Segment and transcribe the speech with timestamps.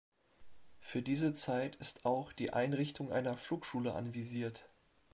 [0.79, 4.67] Für diese Zeit ist auch die Einrichtung einer Flugschule anvisiert.